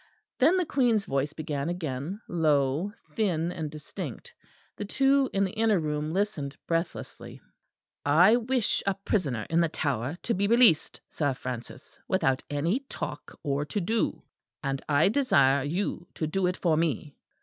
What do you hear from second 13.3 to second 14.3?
or to do.